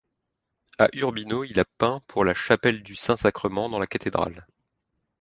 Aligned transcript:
À 0.79 0.87
Urbino, 0.93 1.43
il 1.43 1.59
a 1.59 1.65
peint 1.77 2.01
pour 2.07 2.25
la 2.25 2.33
Chapelle 2.33 2.81
du 2.81 2.95
Saint 2.95 3.17
Sacrement 3.17 3.69
dans 3.69 3.77
la 3.77 3.85
cathédrale. 3.85 4.47